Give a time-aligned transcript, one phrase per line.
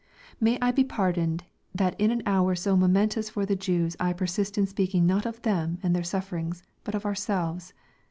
[0.39, 1.43] May I be pardoned
[1.75, 5.39] that in an hour so momentous for the Jews I persist in speaking not of
[5.43, 7.71] them and their sufferings, but of ourselves.